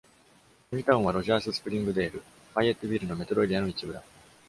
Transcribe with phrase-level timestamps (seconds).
[0.71, 2.23] トニタウンは、ロジャース、スプリング・デール、
[2.55, 4.01] ファイエット・ビルのメトロエリアの一部だ。